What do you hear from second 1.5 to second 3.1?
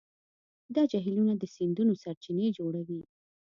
سیندونو سرچینې جوړوي.